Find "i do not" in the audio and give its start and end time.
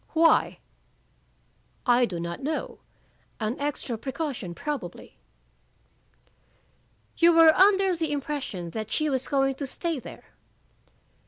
1.85-2.41